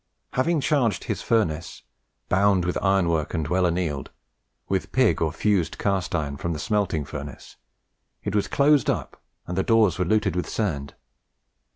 [0.33, 1.83] Having charged his furnace
[2.27, 4.09] ("bound with iron work and well annealed")
[4.67, 7.55] with pig or fused cast iron from the smelting furnace,
[8.23, 10.95] it was closed up and the doors were luted with sand.